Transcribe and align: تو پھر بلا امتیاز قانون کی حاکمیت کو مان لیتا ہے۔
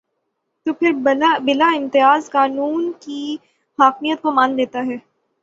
تو 0.65 0.73
پھر 0.73 0.91
بلا 1.43 1.67
امتیاز 1.75 2.29
قانون 2.31 2.91
کی 2.99 3.35
حاکمیت 3.79 4.21
کو 4.21 4.31
مان 4.31 4.55
لیتا 4.55 4.85
ہے۔ 4.85 4.97